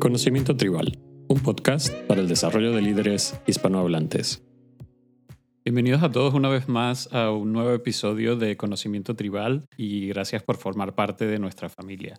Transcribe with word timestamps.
Conocimiento 0.00 0.56
Tribal, 0.56 0.98
un 1.28 1.40
podcast 1.40 1.94
para 2.06 2.22
el 2.22 2.26
desarrollo 2.26 2.72
de 2.72 2.80
líderes 2.80 3.38
hispanohablantes. 3.46 4.42
Bienvenidos 5.62 6.02
a 6.02 6.10
todos 6.10 6.32
una 6.32 6.48
vez 6.48 6.70
más 6.70 7.12
a 7.12 7.30
un 7.30 7.52
nuevo 7.52 7.74
episodio 7.74 8.34
de 8.34 8.56
Conocimiento 8.56 9.14
Tribal 9.14 9.66
y 9.76 10.08
gracias 10.08 10.42
por 10.42 10.56
formar 10.56 10.94
parte 10.94 11.26
de 11.26 11.38
nuestra 11.38 11.68
familia. 11.68 12.18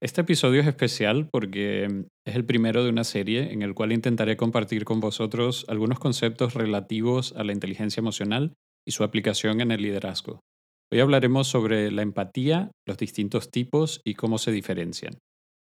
Este 0.00 0.22
episodio 0.22 0.62
es 0.62 0.66
especial 0.66 1.28
porque 1.30 2.06
es 2.24 2.34
el 2.34 2.46
primero 2.46 2.82
de 2.82 2.88
una 2.88 3.04
serie 3.04 3.52
en 3.52 3.60
el 3.60 3.74
cual 3.74 3.92
intentaré 3.92 4.38
compartir 4.38 4.86
con 4.86 5.00
vosotros 5.00 5.66
algunos 5.68 5.98
conceptos 5.98 6.54
relativos 6.54 7.34
a 7.36 7.44
la 7.44 7.52
inteligencia 7.52 8.00
emocional 8.00 8.54
y 8.86 8.92
su 8.92 9.04
aplicación 9.04 9.60
en 9.60 9.70
el 9.70 9.82
liderazgo. 9.82 10.40
Hoy 10.90 11.00
hablaremos 11.00 11.46
sobre 11.46 11.90
la 11.90 12.00
empatía, 12.00 12.70
los 12.86 12.96
distintos 12.96 13.50
tipos 13.50 14.00
y 14.02 14.14
cómo 14.14 14.38
se 14.38 14.50
diferencian. 14.50 15.18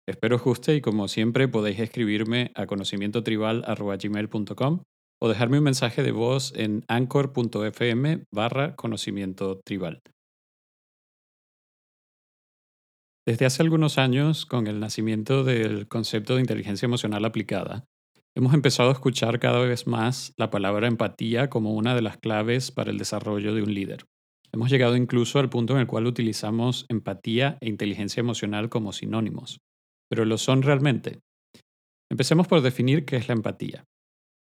Espero 0.08 0.34
os 0.34 0.42
guste 0.42 0.74
y 0.74 0.80
como 0.80 1.06
siempre 1.06 1.46
podéis 1.46 1.78
escribirme 1.78 2.50
a 2.56 2.66
conocimientotribal.gmail.com 2.66 4.82
o 5.20 5.28
dejarme 5.28 5.58
un 5.58 5.64
mensaje 5.64 6.02
de 6.02 6.10
voz 6.10 6.52
en 6.56 6.84
anchor.fm 6.88 8.24
barra 8.32 8.74
conocimiento 8.74 9.60
tribal. 9.64 10.00
Desde 13.24 13.46
hace 13.46 13.62
algunos 13.62 13.98
años, 13.98 14.44
con 14.44 14.66
el 14.66 14.80
nacimiento 14.80 15.44
del 15.44 15.86
concepto 15.86 16.34
de 16.34 16.40
inteligencia 16.40 16.86
emocional 16.86 17.24
aplicada, 17.24 17.84
hemos 18.36 18.54
empezado 18.54 18.88
a 18.88 18.94
escuchar 18.94 19.38
cada 19.38 19.60
vez 19.60 19.86
más 19.86 20.32
la 20.36 20.50
palabra 20.50 20.88
empatía 20.88 21.48
como 21.48 21.74
una 21.74 21.94
de 21.94 22.02
las 22.02 22.16
claves 22.16 22.72
para 22.72 22.90
el 22.90 22.98
desarrollo 22.98 23.54
de 23.54 23.62
un 23.62 23.72
líder. 23.72 24.06
Hemos 24.52 24.68
llegado 24.68 24.96
incluso 24.96 25.38
al 25.38 25.48
punto 25.48 25.74
en 25.74 25.80
el 25.80 25.86
cual 25.86 26.08
utilizamos 26.08 26.86
empatía 26.88 27.56
e 27.60 27.68
inteligencia 27.68 28.20
emocional 28.20 28.68
como 28.68 28.92
sinónimos 28.92 29.60
pero 30.12 30.26
lo 30.26 30.36
son 30.36 30.60
realmente. 30.60 31.20
Empecemos 32.10 32.46
por 32.46 32.60
definir 32.60 33.06
qué 33.06 33.16
es 33.16 33.28
la 33.28 33.32
empatía. 33.32 33.86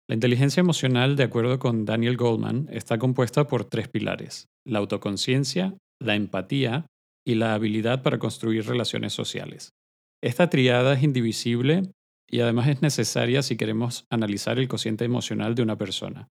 La 0.09 0.13
inteligencia 0.13 0.61
emocional, 0.61 1.17
de 1.17 1.23
acuerdo 1.23 1.59
con 1.59 1.83
Daniel 1.83 2.15
Goldman, 2.15 2.69
está 2.71 2.97
compuesta 2.97 3.47
por 3.47 3.65
tres 3.65 3.89
pilares, 3.89 4.47
la 4.65 4.79
autoconciencia, 4.79 5.77
la 6.01 6.15
empatía 6.15 6.85
y 7.27 7.35
la 7.35 7.53
habilidad 7.53 8.01
para 8.01 8.17
construir 8.17 8.65
relaciones 8.65 9.11
sociales. 9.11 9.71
Esta 10.23 10.49
triada 10.49 10.93
es 10.93 11.03
indivisible 11.03 11.81
y 12.31 12.39
además 12.39 12.69
es 12.69 12.81
necesaria 12.81 13.41
si 13.41 13.57
queremos 13.57 14.05
analizar 14.09 14.59
el 14.59 14.69
cociente 14.69 15.03
emocional 15.03 15.53
de 15.53 15.63
una 15.63 15.77
persona. 15.77 16.29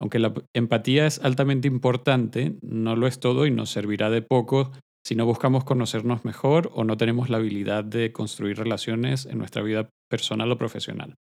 Aunque 0.00 0.20
la 0.20 0.32
empatía 0.54 1.08
es 1.08 1.18
altamente 1.24 1.66
importante, 1.66 2.56
no 2.62 2.94
lo 2.94 3.08
es 3.08 3.18
todo 3.18 3.46
y 3.46 3.50
nos 3.50 3.68
servirá 3.68 4.10
de 4.10 4.22
poco 4.22 4.70
si 5.06 5.14
no 5.14 5.24
buscamos 5.24 5.62
conocernos 5.62 6.24
mejor 6.24 6.68
o 6.74 6.82
no 6.82 6.96
tenemos 6.96 7.30
la 7.30 7.36
habilidad 7.36 7.84
de 7.84 8.10
construir 8.10 8.58
relaciones 8.58 9.24
en 9.24 9.38
nuestra 9.38 9.62
vida 9.62 9.88
personal 10.10 10.50
o 10.50 10.58
profesional. 10.58 11.14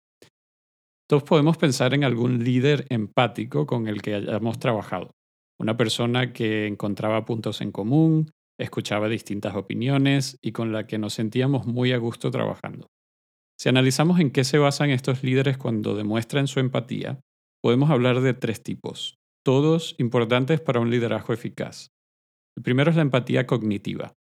Todos 1.06 1.22
podemos 1.24 1.58
pensar 1.58 1.92
en 1.92 2.02
algún 2.02 2.42
líder 2.42 2.86
empático 2.88 3.66
con 3.66 3.86
el 3.86 4.00
que 4.00 4.14
hayamos 4.14 4.58
trabajado. 4.58 5.10
Una 5.60 5.76
persona 5.76 6.32
que 6.32 6.66
encontraba 6.66 7.26
puntos 7.26 7.60
en 7.60 7.72
común, 7.72 8.30
escuchaba 8.58 9.10
distintas 9.10 9.54
opiniones 9.54 10.38
y 10.40 10.52
con 10.52 10.72
la 10.72 10.86
que 10.86 10.96
nos 10.96 11.12
sentíamos 11.12 11.66
muy 11.66 11.92
a 11.92 11.98
gusto 11.98 12.30
trabajando. 12.30 12.86
Si 13.58 13.68
analizamos 13.68 14.18
en 14.18 14.30
qué 14.30 14.44
se 14.44 14.56
basan 14.56 14.88
estos 14.88 15.22
líderes 15.22 15.58
cuando 15.58 15.94
demuestran 15.94 16.46
su 16.46 16.58
empatía, 16.58 17.20
podemos 17.60 17.90
hablar 17.90 18.22
de 18.22 18.32
tres 18.32 18.62
tipos, 18.62 19.18
todos 19.44 19.94
importantes 19.98 20.62
para 20.62 20.80
un 20.80 20.90
liderazgo 20.90 21.34
eficaz. 21.34 21.93
El 22.56 22.62
primero 22.62 22.90
es 22.90 22.96
la 22.96 23.02
empatía 23.02 23.46
cognitiva. 23.46 24.14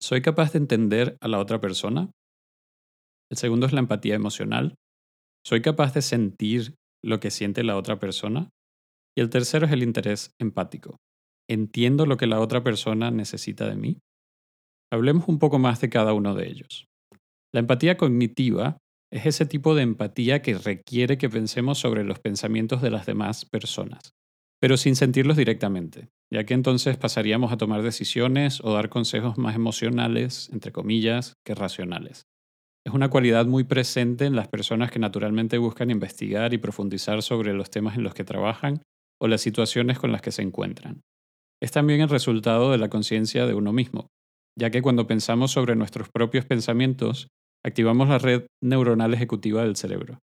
¿Soy 0.00 0.22
capaz 0.22 0.52
de 0.52 0.58
entender 0.58 1.16
a 1.20 1.28
la 1.28 1.38
otra 1.38 1.60
persona? 1.60 2.10
El 3.30 3.38
segundo 3.38 3.66
es 3.66 3.72
la 3.72 3.80
empatía 3.80 4.14
emocional. 4.14 4.76
¿Soy 5.44 5.60
capaz 5.60 5.94
de 5.94 6.02
sentir 6.02 6.76
lo 7.02 7.20
que 7.20 7.30
siente 7.30 7.64
la 7.64 7.76
otra 7.76 7.98
persona? 7.98 8.50
Y 9.16 9.20
el 9.20 9.30
tercero 9.30 9.66
es 9.66 9.72
el 9.72 9.82
interés 9.82 10.30
empático. 10.38 10.96
¿Entiendo 11.48 12.06
lo 12.06 12.16
que 12.16 12.26
la 12.26 12.40
otra 12.40 12.62
persona 12.62 13.10
necesita 13.10 13.68
de 13.68 13.76
mí? 13.76 13.98
Hablemos 14.92 15.28
un 15.28 15.38
poco 15.38 15.58
más 15.58 15.80
de 15.80 15.90
cada 15.90 16.12
uno 16.12 16.34
de 16.34 16.46
ellos. 16.48 16.86
La 17.52 17.60
empatía 17.60 17.96
cognitiva 17.96 18.78
es 19.12 19.26
ese 19.26 19.46
tipo 19.46 19.74
de 19.74 19.82
empatía 19.82 20.40
que 20.40 20.56
requiere 20.58 21.18
que 21.18 21.28
pensemos 21.28 21.78
sobre 21.78 22.04
los 22.04 22.20
pensamientos 22.20 22.80
de 22.80 22.90
las 22.90 23.06
demás 23.06 23.44
personas 23.44 24.14
pero 24.64 24.78
sin 24.78 24.96
sentirlos 24.96 25.36
directamente, 25.36 26.08
ya 26.32 26.44
que 26.44 26.54
entonces 26.54 26.96
pasaríamos 26.96 27.52
a 27.52 27.58
tomar 27.58 27.82
decisiones 27.82 28.62
o 28.64 28.72
dar 28.72 28.88
consejos 28.88 29.36
más 29.36 29.54
emocionales, 29.54 30.48
entre 30.54 30.72
comillas, 30.72 31.34
que 31.44 31.54
racionales. 31.54 32.22
Es 32.86 32.94
una 32.94 33.10
cualidad 33.10 33.44
muy 33.44 33.64
presente 33.64 34.24
en 34.24 34.34
las 34.34 34.48
personas 34.48 34.90
que 34.90 34.98
naturalmente 34.98 35.58
buscan 35.58 35.90
investigar 35.90 36.54
y 36.54 36.56
profundizar 36.56 37.20
sobre 37.20 37.52
los 37.52 37.68
temas 37.68 37.98
en 37.98 38.04
los 38.04 38.14
que 38.14 38.24
trabajan 38.24 38.80
o 39.20 39.28
las 39.28 39.42
situaciones 39.42 39.98
con 39.98 40.12
las 40.12 40.22
que 40.22 40.32
se 40.32 40.40
encuentran. 40.40 41.02
Es 41.62 41.70
también 41.70 42.00
el 42.00 42.08
resultado 42.08 42.72
de 42.72 42.78
la 42.78 42.88
conciencia 42.88 43.44
de 43.44 43.52
uno 43.52 43.74
mismo, 43.74 44.06
ya 44.58 44.70
que 44.70 44.80
cuando 44.80 45.06
pensamos 45.06 45.50
sobre 45.50 45.76
nuestros 45.76 46.08
propios 46.08 46.46
pensamientos, 46.46 47.28
activamos 47.62 48.08
la 48.08 48.16
red 48.16 48.46
neuronal 48.62 49.12
ejecutiva 49.12 49.62
del 49.62 49.76
cerebro. 49.76 50.20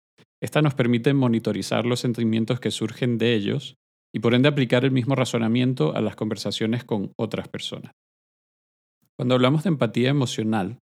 Esta 0.44 0.62
nos 0.62 0.75
permite 0.75 1.16
monitorizar 1.16 1.88
los 1.88 2.02
sentimientos 2.02 2.59
que 2.59 2.69
surgen 2.69 3.18
de 3.18 3.34
ellos 3.34 3.78
y 4.13 4.19
por 4.19 4.34
ende 4.34 4.50
aplicar 4.50 4.85
el 4.85 4.91
mismo 4.91 5.16
razonamiento 5.16 5.95
a 5.95 6.01
las 6.01 6.16
conversaciones 6.16 6.84
con 6.84 7.12
otras 7.18 7.47
personas. 7.47 7.91
Cuando 9.18 9.35
hablamos 9.35 9.63
de 9.63 9.69
empatía 9.69 10.09
emocional, 10.09 10.79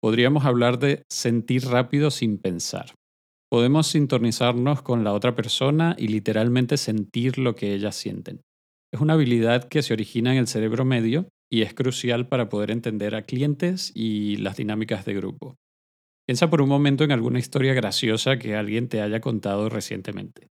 podríamos 0.00 0.44
hablar 0.44 0.78
de 0.78 1.02
sentir 1.10 1.66
rápido 1.66 2.10
sin 2.10 2.38
pensar. 2.38 2.94
Podemos 3.50 3.86
sintonizarnos 3.86 4.82
con 4.82 5.04
la 5.04 5.12
otra 5.12 5.34
persona 5.34 5.94
y 5.98 6.08
literalmente 6.08 6.76
sentir 6.76 7.38
lo 7.38 7.54
que 7.54 7.74
ellas 7.74 7.94
sienten. 7.94 8.40
Es 8.92 9.00
una 9.00 9.12
habilidad 9.12 9.68
que 9.68 9.82
se 9.82 9.92
origina 9.92 10.32
en 10.32 10.38
el 10.38 10.46
cerebro 10.46 10.84
medio 10.84 11.28
y 11.50 11.62
es 11.62 11.74
crucial 11.74 12.28
para 12.28 12.48
poder 12.48 12.70
entender 12.70 13.14
a 13.14 13.22
clientes 13.22 13.92
y 13.94 14.36
las 14.36 14.56
dinámicas 14.56 15.04
de 15.04 15.14
grupo. 15.14 15.56
Piensa 16.26 16.50
por 16.50 16.60
un 16.60 16.68
momento 16.68 17.04
en 17.04 17.12
alguna 17.12 17.38
historia 17.38 17.72
graciosa 17.74 18.38
que 18.38 18.56
alguien 18.56 18.88
te 18.88 19.00
haya 19.00 19.20
contado 19.20 19.68
recientemente. 19.68 20.48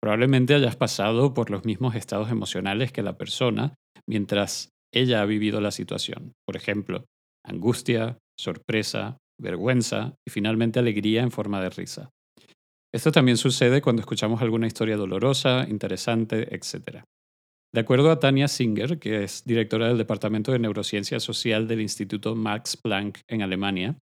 Probablemente 0.00 0.54
hayas 0.54 0.76
pasado 0.76 1.34
por 1.34 1.50
los 1.50 1.64
mismos 1.64 1.94
estados 1.94 2.30
emocionales 2.30 2.92
que 2.92 3.02
la 3.02 3.16
persona 3.16 3.74
mientras 4.06 4.70
ella 4.92 5.22
ha 5.22 5.26
vivido 5.26 5.60
la 5.60 5.70
situación. 5.70 6.32
Por 6.46 6.56
ejemplo, 6.56 7.06
angustia, 7.44 8.18
sorpresa, 8.38 9.18
vergüenza 9.40 10.14
y 10.26 10.30
finalmente 10.30 10.78
alegría 10.78 11.22
en 11.22 11.30
forma 11.30 11.60
de 11.60 11.70
risa. 11.70 12.10
Esto 12.94 13.12
también 13.12 13.36
sucede 13.36 13.82
cuando 13.82 14.00
escuchamos 14.00 14.40
alguna 14.40 14.66
historia 14.66 14.96
dolorosa, 14.96 15.66
interesante, 15.68 16.54
etc. 16.54 17.04
De 17.74 17.80
acuerdo 17.80 18.10
a 18.10 18.20
Tania 18.20 18.48
Singer, 18.48 18.98
que 18.98 19.24
es 19.24 19.44
directora 19.44 19.88
del 19.88 19.98
Departamento 19.98 20.52
de 20.52 20.58
Neurociencia 20.58 21.20
Social 21.20 21.68
del 21.68 21.82
Instituto 21.82 22.34
Max 22.34 22.76
Planck 22.76 23.20
en 23.28 23.42
Alemania, 23.42 23.98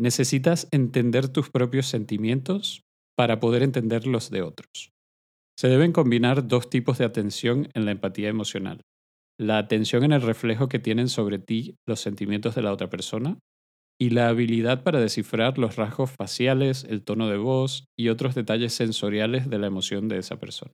necesitas 0.00 0.68
entender 0.72 1.28
tus 1.28 1.50
propios 1.50 1.86
sentimientos 1.86 2.82
para 3.16 3.40
poder 3.40 3.62
entender 3.62 4.06
los 4.06 4.30
de 4.30 4.42
otros. 4.42 4.90
Se 5.58 5.66
deben 5.66 5.90
combinar 5.90 6.46
dos 6.46 6.70
tipos 6.70 6.98
de 6.98 7.04
atención 7.04 7.68
en 7.74 7.84
la 7.84 7.90
empatía 7.90 8.28
emocional. 8.28 8.82
La 9.40 9.58
atención 9.58 10.04
en 10.04 10.12
el 10.12 10.22
reflejo 10.22 10.68
que 10.68 10.78
tienen 10.78 11.08
sobre 11.08 11.40
ti 11.40 11.74
los 11.84 11.98
sentimientos 11.98 12.54
de 12.54 12.62
la 12.62 12.72
otra 12.72 12.88
persona 12.88 13.40
y 14.00 14.10
la 14.10 14.28
habilidad 14.28 14.84
para 14.84 15.00
descifrar 15.00 15.58
los 15.58 15.74
rasgos 15.74 16.12
faciales, 16.12 16.84
el 16.84 17.02
tono 17.02 17.28
de 17.28 17.38
voz 17.38 17.86
y 17.98 18.08
otros 18.08 18.36
detalles 18.36 18.72
sensoriales 18.72 19.50
de 19.50 19.58
la 19.58 19.66
emoción 19.66 20.06
de 20.06 20.18
esa 20.18 20.38
persona. 20.38 20.70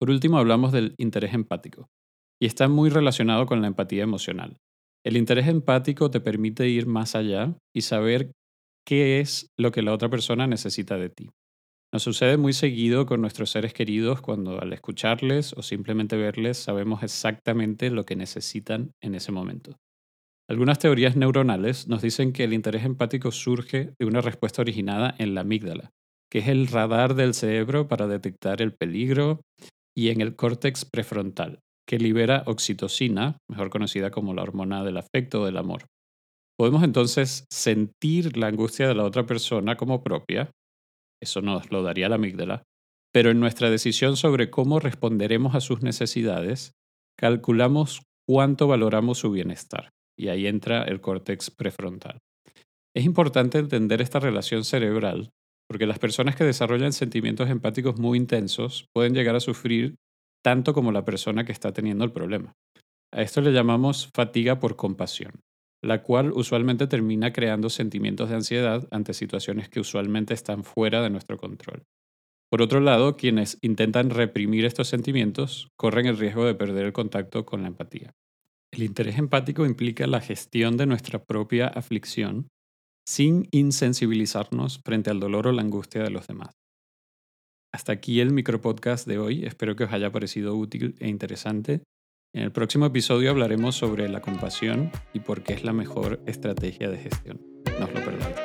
Por 0.00 0.10
último, 0.10 0.38
hablamos 0.38 0.72
del 0.72 0.96
interés 0.98 1.32
empático, 1.32 1.86
y 2.42 2.46
está 2.46 2.66
muy 2.66 2.90
relacionado 2.90 3.46
con 3.46 3.60
la 3.60 3.68
empatía 3.68 4.02
emocional. 4.02 4.56
El 5.04 5.16
interés 5.16 5.46
empático 5.46 6.10
te 6.10 6.18
permite 6.18 6.68
ir 6.68 6.88
más 6.88 7.14
allá 7.14 7.56
y 7.72 7.82
saber 7.82 8.32
qué 8.84 9.20
es 9.20 9.46
lo 9.56 9.70
que 9.70 9.82
la 9.82 9.92
otra 9.92 10.08
persona 10.08 10.48
necesita 10.48 10.98
de 10.98 11.10
ti. 11.10 11.30
Nos 11.94 12.02
sucede 12.02 12.38
muy 12.38 12.52
seguido 12.52 13.06
con 13.06 13.20
nuestros 13.20 13.50
seres 13.50 13.72
queridos 13.72 14.20
cuando 14.20 14.60
al 14.60 14.72
escucharles 14.72 15.52
o 15.52 15.62
simplemente 15.62 16.16
verles 16.16 16.56
sabemos 16.56 17.04
exactamente 17.04 17.88
lo 17.88 18.04
que 18.04 18.16
necesitan 18.16 18.90
en 19.00 19.14
ese 19.14 19.30
momento. 19.30 19.76
Algunas 20.50 20.80
teorías 20.80 21.14
neuronales 21.14 21.86
nos 21.86 22.02
dicen 22.02 22.32
que 22.32 22.42
el 22.42 22.52
interés 22.52 22.84
empático 22.84 23.30
surge 23.30 23.92
de 23.96 24.06
una 24.06 24.20
respuesta 24.20 24.60
originada 24.60 25.14
en 25.18 25.36
la 25.36 25.42
amígdala, 25.42 25.92
que 26.32 26.40
es 26.40 26.48
el 26.48 26.66
radar 26.66 27.14
del 27.14 27.32
cerebro 27.32 27.86
para 27.86 28.08
detectar 28.08 28.60
el 28.60 28.72
peligro, 28.74 29.42
y 29.96 30.08
en 30.08 30.20
el 30.20 30.34
córtex 30.34 30.84
prefrontal, 30.84 31.60
que 31.86 32.00
libera 32.00 32.42
oxitocina, 32.46 33.38
mejor 33.48 33.70
conocida 33.70 34.10
como 34.10 34.34
la 34.34 34.42
hormona 34.42 34.82
del 34.82 34.96
afecto 34.96 35.42
o 35.42 35.46
del 35.46 35.58
amor. 35.58 35.84
Podemos 36.58 36.82
entonces 36.82 37.44
sentir 37.52 38.36
la 38.36 38.48
angustia 38.48 38.88
de 38.88 38.96
la 38.96 39.04
otra 39.04 39.26
persona 39.26 39.76
como 39.76 40.02
propia 40.02 40.50
eso 41.22 41.40
nos 41.40 41.70
lo 41.70 41.82
daría 41.82 42.08
la 42.08 42.16
amígdala, 42.16 42.62
pero 43.12 43.30
en 43.30 43.40
nuestra 43.40 43.70
decisión 43.70 44.16
sobre 44.16 44.50
cómo 44.50 44.80
responderemos 44.80 45.54
a 45.54 45.60
sus 45.60 45.82
necesidades, 45.82 46.72
calculamos 47.16 48.02
cuánto 48.26 48.66
valoramos 48.66 49.18
su 49.18 49.30
bienestar, 49.30 49.90
y 50.18 50.28
ahí 50.28 50.46
entra 50.46 50.84
el 50.84 51.00
córtex 51.00 51.50
prefrontal. 51.50 52.18
Es 52.94 53.04
importante 53.04 53.58
entender 53.58 54.00
esta 54.00 54.20
relación 54.20 54.64
cerebral 54.64 55.30
porque 55.68 55.86
las 55.86 55.98
personas 55.98 56.36
que 56.36 56.44
desarrollan 56.44 56.92
sentimientos 56.92 57.48
empáticos 57.48 57.98
muy 57.98 58.18
intensos 58.18 58.86
pueden 58.92 59.14
llegar 59.14 59.34
a 59.34 59.40
sufrir 59.40 59.96
tanto 60.44 60.74
como 60.74 60.92
la 60.92 61.04
persona 61.04 61.44
que 61.44 61.52
está 61.52 61.72
teniendo 61.72 62.04
el 62.04 62.12
problema. 62.12 62.52
A 63.12 63.22
esto 63.22 63.40
le 63.40 63.52
llamamos 63.52 64.10
fatiga 64.14 64.58
por 64.60 64.76
compasión, 64.76 65.32
la 65.84 66.02
cual 66.02 66.32
usualmente 66.32 66.86
termina 66.86 67.32
creando 67.32 67.68
sentimientos 67.68 68.30
de 68.30 68.36
ansiedad 68.36 68.88
ante 68.90 69.12
situaciones 69.12 69.68
que 69.68 69.80
usualmente 69.80 70.34
están 70.34 70.64
fuera 70.64 71.02
de 71.02 71.10
nuestro 71.10 71.36
control. 71.36 71.84
Por 72.50 72.62
otro 72.62 72.80
lado, 72.80 73.16
quienes 73.16 73.58
intentan 73.62 74.10
reprimir 74.10 74.64
estos 74.64 74.88
sentimientos 74.88 75.68
corren 75.76 76.06
el 76.06 76.18
riesgo 76.18 76.44
de 76.44 76.54
perder 76.54 76.86
el 76.86 76.92
contacto 76.92 77.44
con 77.44 77.62
la 77.62 77.68
empatía. 77.68 78.14
El 78.72 78.82
interés 78.82 79.18
empático 79.18 79.66
implica 79.66 80.06
la 80.06 80.20
gestión 80.20 80.76
de 80.76 80.86
nuestra 80.86 81.22
propia 81.22 81.68
aflicción 81.68 82.48
sin 83.06 83.48
insensibilizarnos 83.50 84.80
frente 84.84 85.10
al 85.10 85.20
dolor 85.20 85.46
o 85.48 85.52
la 85.52 85.62
angustia 85.62 86.02
de 86.02 86.10
los 86.10 86.26
demás. 86.26 86.54
Hasta 87.72 87.92
aquí 87.92 88.20
el 88.20 88.32
micropodcast 88.32 89.06
de 89.06 89.18
hoy. 89.18 89.44
Espero 89.44 89.76
que 89.76 89.84
os 89.84 89.92
haya 89.92 90.10
parecido 90.10 90.56
útil 90.56 90.94
e 91.00 91.08
interesante. 91.08 91.82
En 92.34 92.42
el 92.42 92.50
próximo 92.50 92.86
episodio 92.86 93.30
hablaremos 93.30 93.76
sobre 93.76 94.08
la 94.08 94.20
compasión 94.20 94.90
y 95.12 95.20
por 95.20 95.44
qué 95.44 95.52
es 95.52 95.62
la 95.62 95.72
mejor 95.72 96.20
estrategia 96.26 96.90
de 96.90 96.98
gestión. 96.98 97.40
No 97.78 97.86
os 97.86 97.94
lo 97.94 98.00
perdáis. 98.00 98.36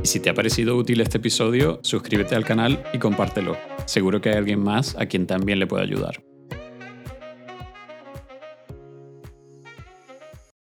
Y 0.00 0.06
si 0.06 0.20
te 0.20 0.30
ha 0.30 0.34
parecido 0.34 0.76
útil 0.76 1.00
este 1.00 1.18
episodio, 1.18 1.80
suscríbete 1.82 2.36
al 2.36 2.44
canal 2.44 2.84
y 2.92 2.98
compártelo. 2.98 3.56
Seguro 3.86 4.20
que 4.20 4.28
hay 4.28 4.36
alguien 4.36 4.60
más 4.60 4.94
a 4.96 5.06
quien 5.06 5.26
también 5.26 5.58
le 5.58 5.66
pueda 5.66 5.82
ayudar. 5.82 6.25